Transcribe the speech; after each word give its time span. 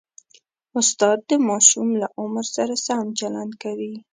استاد 0.79 1.19
د 1.29 1.31
ماشوم 1.47 1.89
له 2.01 2.07
عمر 2.19 2.45
سره 2.55 2.73
سم 2.85 3.05
چلند 3.19 3.53
کوي. 3.63 3.93